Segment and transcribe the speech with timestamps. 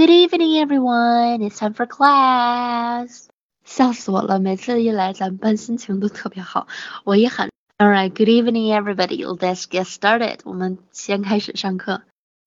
[0.00, 1.40] Good evening, everyone.
[1.40, 3.28] It's time for class.
[3.64, 4.38] 笑死我了！
[4.38, 6.68] 每次一来，咱们班心情都特别好。
[7.04, 9.24] 我一喊，Alright, good evening, everybody.
[9.24, 10.38] Let's get started.
[10.44, 12.02] 我们先开始上课。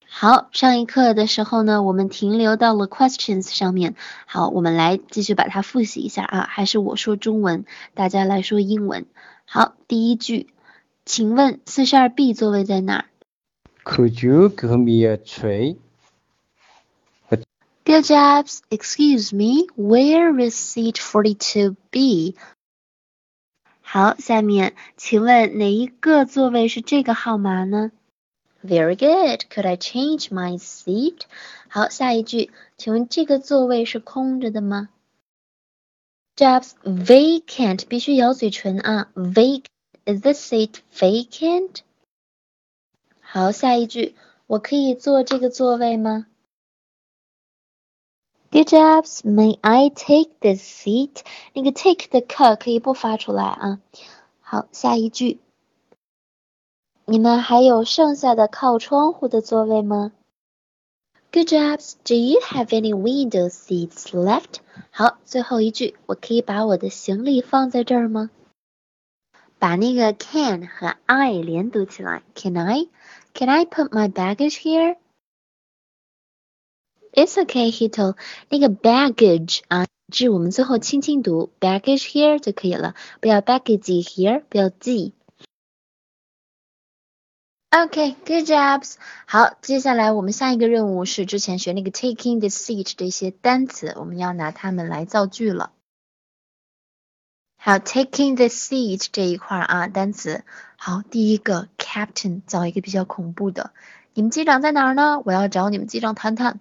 [0.08, 3.96] 好，上一课的时候呢，我们停留到了 questions 上面。
[4.26, 6.48] 好，我们来继续把它复习一下啊。
[6.50, 9.06] 还是我说中文，大家来说英文。
[9.46, 10.48] 好，第一句，
[11.06, 13.06] 请问四十二 B 座位在哪儿？
[13.84, 15.78] Could you give me a tray?
[17.94, 18.62] Good jobs.
[18.70, 22.36] Excuse me, where is seat forty-two B?
[23.82, 27.92] 好，下面请问哪一个座位是这个号码呢？
[28.64, 29.46] Very good.
[29.50, 31.22] Could I change my seat?
[31.68, 34.90] 好，下一句，请问这个座位是空着的吗？
[36.36, 39.66] Jobs vacant 必须咬嘴唇啊，vacant.
[40.06, 41.78] Is the seat vacant?
[43.20, 44.16] 好，下一句，
[44.48, 46.28] 我可以坐这个座位吗
[48.54, 49.22] ？Good jobs.
[49.24, 51.22] May I take this seat?
[51.54, 53.80] 那个 take 的 k 可以不发出来啊。
[54.42, 55.40] 好，下一句，
[57.06, 60.12] 你们还有剩下的靠窗户的座位吗？
[61.32, 61.94] Good jobs.
[62.04, 64.62] Do you have any window seats left?
[64.90, 68.32] 好，最后一句，我可以把我的行李放在这儿吗？
[69.60, 72.24] 把那个 can 和 I 连读起来。
[72.34, 72.88] Can I?
[73.36, 74.98] Can I put my baggage here?
[77.15, 78.17] It's okay, Hito。
[78.49, 85.13] 那个 baggage 啊，是我们最后轻轻读 baggage here 就可以了，不要 baggage here，不要 g。
[87.71, 88.95] OK，good jobs。
[89.27, 95.73] 好，接下来我们下一个任务是之前学那个 taking the seat 这些单词，我们要拿它们来造句了。
[97.57, 100.45] 好，taking the seat 这一块啊，单词。
[100.77, 103.73] 好，第一个 captain，找一个比较恐怖的。
[104.15, 105.23] 你们机长在哪儿呢？
[105.25, 106.61] 我要找你们机长谈谈。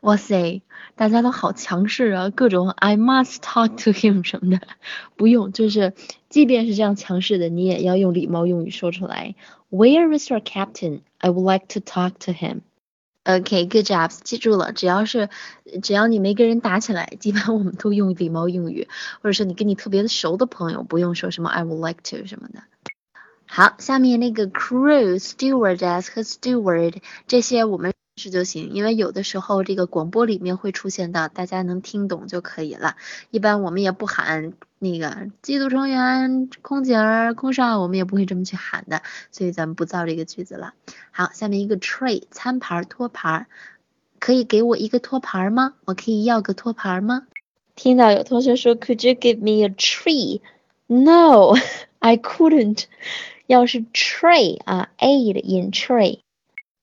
[0.00, 0.62] 哇塞，
[0.96, 2.30] 大家都好强势啊！
[2.30, 4.66] 各种 I must talk to him 什么的，
[5.14, 5.92] 不用，就是
[6.30, 9.34] 即便是这样强势的，你也要用礼貌用语说出来。
[9.70, 11.02] Where is your captain?
[11.18, 12.62] I would like to talk to him.
[13.24, 14.20] Okay, good jobs.
[14.24, 15.28] 记住了，只要是
[15.82, 18.88] 只要你没跟人打起来，基本我们都用礼貌用语，
[19.20, 22.62] 或者说你跟你特别的熟的朋友，不用说什么 I would like to 什么的。
[23.44, 27.92] 好，下面那个 crew, stewardess 和 steward 这些我们。
[28.20, 32.96] 是就行，因为有的时候这个广播里面会出现的，大家能听懂就可以了。
[33.30, 40.74] 一般我们也不喊那个机组成员、空姐儿、空少，我们也不会这么去喊的，所以咱们不造这个句子了。
[41.10, 43.46] 好，下面一个 tray 餐盘、托盘，
[44.18, 45.74] 可以给我一个托盘吗？
[45.86, 47.26] 我可以要个托盘吗？
[47.74, 50.42] 听到有同学说 Could you give me a tree?
[50.86, 51.54] No,
[51.98, 52.84] I couldn't。
[53.46, 56.20] 要是 tray 啊，aid in tray。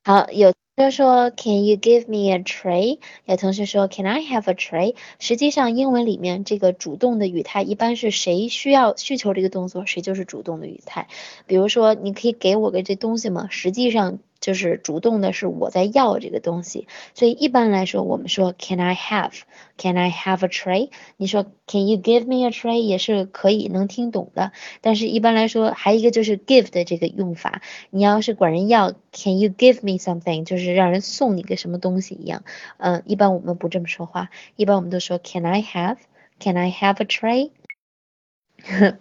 [0.03, 0.53] 好，有。
[0.77, 2.99] 他说 Can you give me a tray？
[3.25, 4.95] 有同学说 Can I have a tray？
[5.17, 11.07] 实际上英文里面这个主动的语态一般是谁需要需求这个动作，谁就是主动的语态。
[11.47, 13.47] 比如说你可以给我个这东西吗？
[13.49, 14.19] 实际上。
[14.47, 20.89] 就是主动的是我在要这个东西，所以一般来说我们说 Can I have？Can I have a tray？
[21.17, 22.79] 你说 Can you give me a tray？
[22.79, 30.45] 也是可以能听懂的，但是一般来说还一个就是 give 的这个用法，你要是管人要 Can you give me something？
[30.45, 32.45] 就是让人送你个什么东西一样，
[32.77, 37.49] 嗯，一般我们不这么说话，一般我们都说 Can I have？Can I have a tray？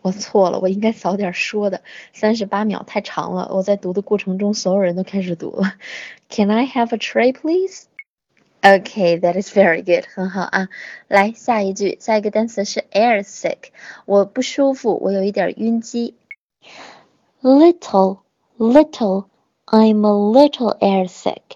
[0.03, 1.83] 我错了，我应该早点说的。
[2.13, 5.75] 三十八秒太长了，我在读的过程中，所有人都开始读了。
[6.29, 7.85] Can I have a tray, please?
[8.63, 10.69] Okay, that is very good，很好啊。
[11.09, 13.71] 来下一句，下一个单词是 air sick，
[14.07, 16.15] 我不舒服，我有一点晕机。
[17.43, 18.21] Little,
[18.59, 19.27] little,
[19.67, 21.56] I'm a little air sick。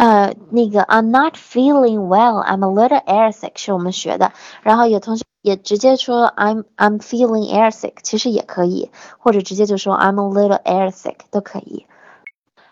[0.00, 4.32] 呃，那个 I'm not feeling well, I'm a little air sick 是我们学的。
[4.62, 5.24] 然后有同学。
[5.42, 11.86] 也直接说 I'm I'm feeling airsick，其实也可以，或者直接就说 I'm a little airsick 都可以。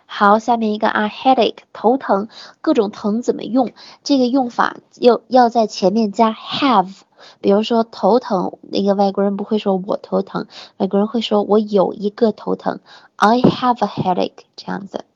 [0.05, 2.29] 好，下面一个啊，headache 头疼，
[2.61, 3.73] 各种疼怎么用？
[4.05, 6.95] 这个用法要要在前面加 have，
[7.41, 12.81] 比如说头疼，那个外国人不会说我头疼，外国人会说我有一个头疼
[13.17, 15.07] ，I have a headache 这样子。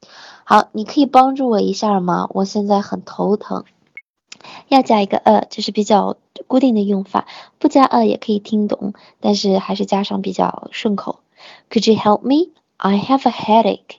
[0.44, 2.28] 好，你可以帮助我一下吗？
[2.30, 3.64] 我现在很头疼。
[4.68, 6.16] 要加一个 a，就是比较
[6.48, 7.26] 固定的用法，
[7.58, 11.20] 不加 a 也可以听懂，但是还是加上比较顺口。
[11.70, 12.50] Could you help me?
[12.76, 13.98] I have a headache.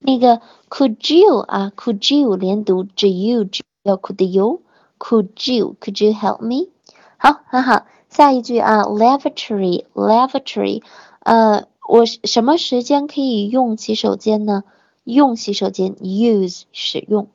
[0.00, 3.46] 那个 Could you 啊，Could you 连读，J U
[3.84, 6.68] 要 Could you？Could you？Could you help me？
[7.16, 7.86] 好，很好。
[8.10, 10.82] 下一句啊，Lavatory，Lavatory，
[11.20, 14.64] 呃，我什么时间可以用洗手间呢？
[15.04, 17.28] 用洗手间，use 使用。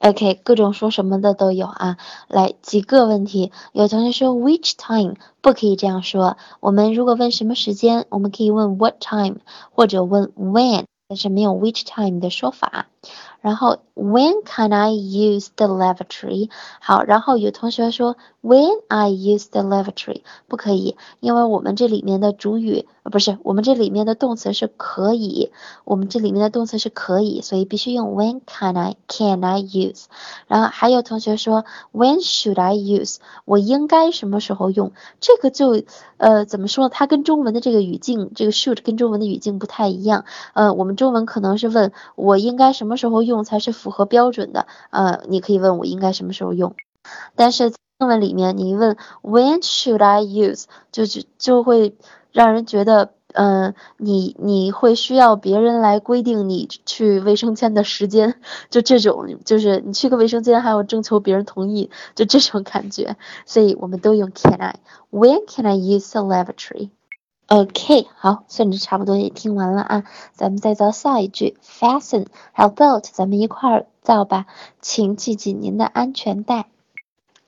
[0.00, 1.96] OK，各种说什么的都有啊。
[2.26, 6.36] 来几个问题，有同学说 which time 不可以这样说。
[6.58, 9.36] 我们如果问什么时间，我们可以问 what time
[9.70, 12.88] 或者问 when，但是没有 which time 的说法。
[13.40, 16.50] 然后 When can I use the lavatory？
[16.80, 25.52] 好，然后有同学说 When I use the lavatory 不可以，因为我们这里面的主语呃不是，我们这里面的动词是可以，
[25.84, 30.04] 我们这里面的动词是可以，所以必须用 When can I can I use？
[30.46, 33.16] 然后还有同学说 When should I use？
[33.46, 34.92] 我应该什么时候用？
[35.20, 35.82] 这个就
[36.18, 36.88] 呃怎么说？
[36.88, 40.24] 它跟中文的这个语境，这个 should 跟中文的语境不太一样。
[40.52, 43.22] 呃，我们中文可能是问我应该什么时候。
[43.22, 46.76] 用才是符合标准的，呃，你可以问我应该什么时候用，
[47.34, 51.96] 但是英文里面你一问 When should I use，就就就会
[52.30, 58.36] 让人觉得，嗯，你你会需要别人来规定你去卫生间的时间，
[58.70, 66.90] 就这种，就是你去个卫生间还要征求别人同意，就这种感觉，所以我们都用 Can I？When can I use the lavatory？
[67.52, 74.46] OK，好，算着差不多也听完了啊，咱们再造下一句，fasten 还有 belt，咱们一块儿造吧，
[74.80, 76.70] 请系紧您的安全带。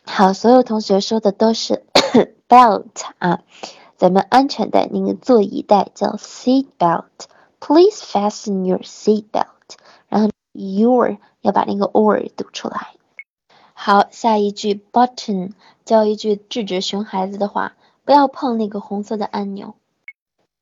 [0.05, 1.87] 好，所有同学说的都是
[2.47, 2.85] belt
[3.17, 3.41] 啊，
[3.97, 9.47] 咱们安全带那个座椅带叫 seat belt，please fasten your seat belt，
[10.11, 12.89] 然后 your 要把那个 or 读出来。
[13.73, 15.53] 好，下一句 button
[15.87, 17.73] 教一句制止熊孩子的话，
[18.05, 19.75] 不要碰那个红色的按钮。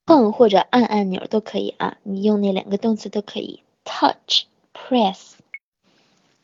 [0.04, 3.62] 碰或者按按钮都可以啊，你用那两个动词都可以。
[3.84, 5.34] Touch, press.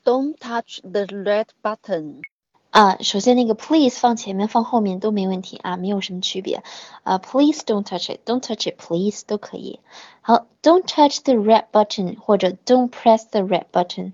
[0.05, 2.22] Don't touch the red button.
[2.70, 6.62] 啊，首先那个 please 放前面放后面都没问题啊，没有什么区别。
[7.02, 9.81] 啊，please don't touch it, don't touch it, please 都可以。
[10.20, 14.12] 好，don't touch the red button 或者 don't press the red button。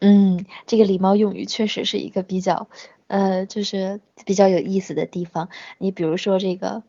[0.00, 2.68] 嗯，这个礼貌用语确实是一个比较
[3.06, 5.48] 呃，就是比较有意思的地方。
[5.78, 6.82] 你比如说这个。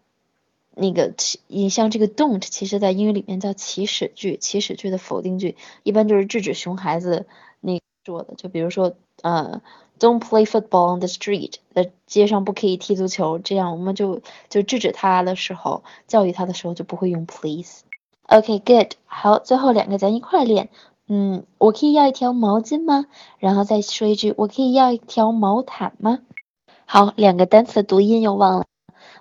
[0.76, 1.14] 那个，
[1.48, 7.26] 你像这个 don't，其实在英语里面叫祈使句，祈使句的否定句，一般就是制止熊孩子
[7.62, 8.36] 那做的。
[8.36, 9.62] 就比如说，呃
[10.00, 17.84] ，don't play football on the street，在街上不可以踢足球，这样我们就就制止他的时候，教育他的时候就不会用 please。
[18.28, 20.70] OK，good，好，最后两个咱一块练。
[21.08, 23.06] 嗯，我可以要一条毛巾吗？
[23.38, 26.20] 然后再说一句，我可以要一条毛毯吗？
[26.86, 28.66] 好，两个单词的读音又忘了，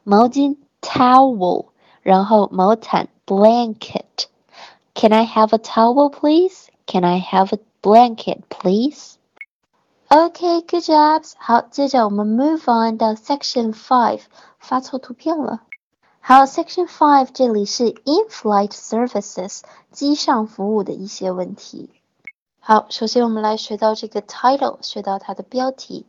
[0.03, 0.57] 毛巾。
[0.84, 1.68] towel，
[2.01, 6.68] 然后毛毯 blanket。Can I have a towel, please?
[6.86, 9.16] Can I have a blanket, please?
[10.10, 11.34] Okay, good jobs.
[11.38, 14.22] 好，接着我们 move on 到 section five，
[14.57, 15.62] 发错图片了。
[16.19, 19.62] 好，section five 这里是 in-flight services
[19.92, 21.92] 机上服务的一些问题。
[22.60, 26.06] 好，首先我们来学到这个 title，学到它的标题，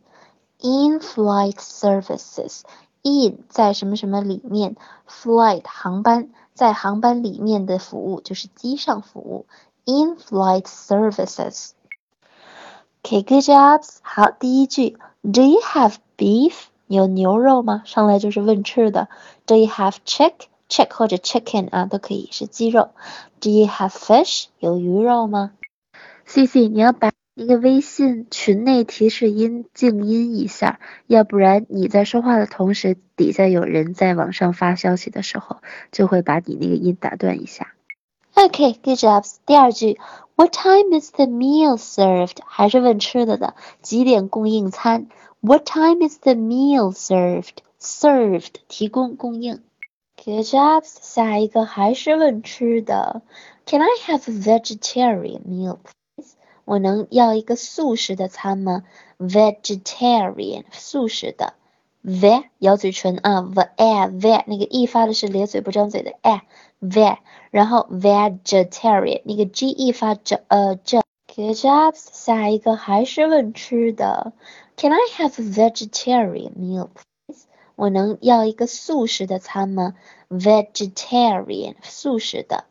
[0.59, 2.61] in-flight services。
[3.06, 4.74] in 在什么什么里面
[5.08, 9.46] ，flight 航班在航班里面的服务就是机上服务
[9.84, 11.70] ，in-flight services。
[13.04, 13.98] Okay，good jobs。
[14.02, 16.54] 好，第一句，Do you have beef？
[16.88, 17.82] 有牛肉吗？
[17.84, 19.08] 上来就是问吃的。
[19.46, 22.90] Do you have chick？chick 或者 chicken 啊都可以，是鸡肉。
[23.40, 24.46] Do you have fish？
[24.58, 25.52] 有鱼肉吗
[26.24, 27.12] ？C C，你要把。
[27.38, 35.58] 那个微信群内提示音静音一下，要不然你在说话的同时，底下有人在网上发消息的时候，
[35.92, 37.74] 就会把你那个音打断一下。
[38.32, 39.22] OK，good job。
[39.44, 39.98] 第二句
[40.34, 42.38] ，What time is the meal served？
[42.46, 45.08] 还是问吃的的，几点供应餐
[45.40, 49.62] ？What time is the meal served？Served 提供供应。
[50.24, 50.84] Good job。
[50.84, 53.20] 下一个还是问吃的
[53.66, 55.80] ，Can I have vegetarian meal？
[56.65, 58.83] 我能要一个素食的餐吗？
[59.19, 61.53] Vegetarian，素食的。
[62.03, 63.69] ve 咬嘴唇啊，ve
[64.19, 66.41] ve 那个 e 发的是咧嘴不张嘴的 e
[66.81, 67.17] ve，
[67.51, 71.01] 然后 vegetarian 那个 g e 发着呃这。
[71.33, 74.33] Good job，下一个还是问吃的。
[74.75, 77.43] Can I have a vegetarian meal, please？
[77.75, 79.95] 我能要一个素食的餐吗？
[80.29, 82.65] Vegetarian，素食的。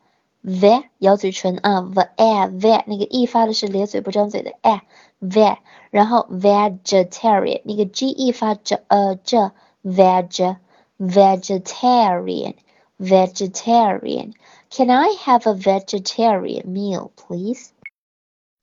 [0.45, 4.81] ve 咬嘴唇啊，ve ve 那个 e 发的是咧嘴不张嘴的 e
[5.21, 5.59] ve，
[5.91, 9.53] 然后 vegetarian 那个 g e 发着呃这
[9.85, 10.57] veg
[10.99, 12.55] vegetarian
[12.99, 14.33] vegetarian
[14.71, 17.71] Can I have a vegetarian meal please？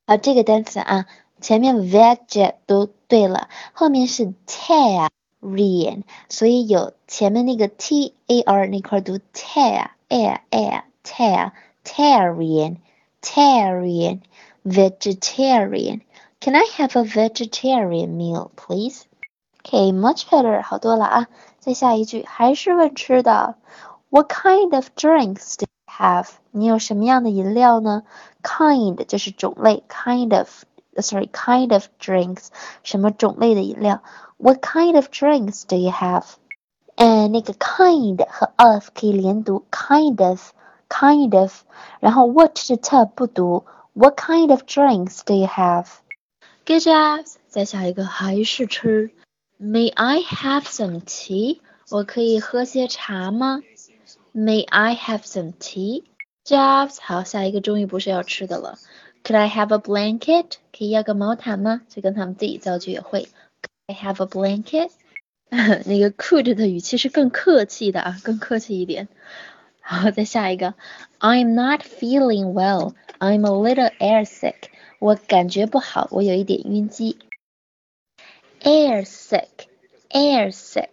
[0.08, 1.06] 好，这个单词啊，
[1.42, 11.52] 前面 veg 都对了，后面是 tarian，所以有前面那个 t a r 那块读 tar air air tar。
[11.84, 12.78] Tarian,
[13.22, 14.22] Tarian,
[14.66, 16.02] vegetarian，
[16.40, 19.06] Can I have a vegetarian meal, please?
[19.64, 21.28] Okay, much better，好多了啊。
[21.60, 23.56] 再下一句还是问吃的。
[24.10, 26.30] What kind of drinks do you have？
[26.52, 28.04] 你有什么样的饮料呢？
[28.44, 32.48] Kind 就是种类，kind of，sorry，kind of drinks，
[32.84, 34.02] 什么种类的饮料？
[34.38, 36.24] What kind of drinks do you have？
[36.96, 40.26] 嗯，那个 kind 和 of 可以连读，kind
[40.93, 41.63] Kind of，
[42.01, 43.65] 然后 what 是 t 不读。
[43.95, 45.87] What kind of drinks do you have?
[46.67, 47.25] Good job.
[47.49, 49.11] 再下一个还是吃。
[49.59, 51.61] May I have some tea?
[51.91, 53.63] 我可以喝些茶吗
[54.35, 56.05] ？May I have some tea?
[56.45, 56.99] Jobs.
[57.01, 58.79] 好，下一个终于不是要吃的了。
[59.25, 60.57] Could I have a blanket?
[60.77, 61.81] 可以要个毛毯吗？
[61.89, 63.29] 这跟他们自己造句也会。
[63.63, 64.91] Could I have a blanket?
[65.49, 69.09] 那个 could 的语气是更客气的啊，更客气一点。
[69.82, 70.74] 好， 再下一个。
[71.20, 72.94] I'm not feeling well.
[73.20, 74.70] I'm a little airsick.
[75.00, 77.18] 我感觉不好，我有一点晕机。
[78.62, 79.68] Air sick,
[80.10, 80.90] air sick.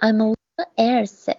[0.00, 1.36] I'm a little air sick.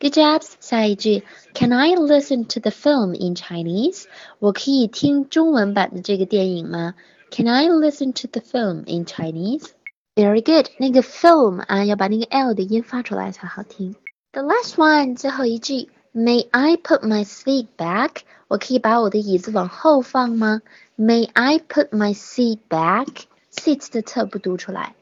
[0.00, 0.52] Good jobs.
[0.60, 1.22] 下一句，
[1.54, 4.04] Can I listen to the film in Chinese?
[4.38, 6.94] 我可以听中文版的这个电影吗？
[7.30, 9.70] Can I listen to the film in Chinese?
[10.14, 10.70] Very good.
[10.78, 13.96] 那个 film 啊，要把那个 l 的音发出来才好听。
[14.32, 18.22] The last one，最后一句，May I put my seat back？
[18.48, 20.62] 我可以把我的椅子往后放吗？
[20.96, 24.94] May I put my seat back？seat 的侧不读出来。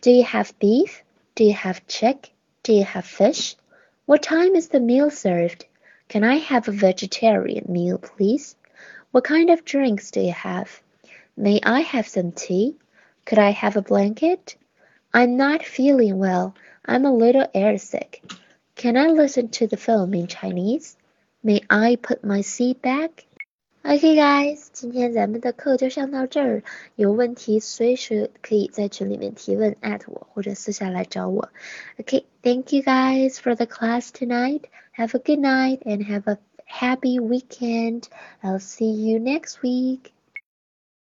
[0.00, 1.02] Do you have beef?
[1.36, 2.32] Do you have chick?
[2.64, 3.54] Do you have fish?
[4.04, 5.60] What time is the meal served?
[6.11, 8.55] Can I have a vegetarian meal, please?
[9.11, 10.81] What kind of drinks do you have?
[11.35, 12.75] May I have some tea?
[13.25, 14.55] Could I have a blanket?
[15.13, 16.55] I'm not feeling well.
[16.85, 18.21] I'm a little airsick.
[18.75, 20.95] Can I listen to the film in Chinese?
[21.43, 23.25] May I put my seat back?
[23.83, 26.63] Okay, guys，今天咱们的课就上到这儿。
[26.95, 31.49] 有问题随时可以在群里面提问，at 我或者私下来找我。
[31.97, 34.63] Okay, thank you guys for the class tonight.
[34.92, 38.08] Have a good night and have a happy weekend.
[38.42, 40.12] I'll see you next week.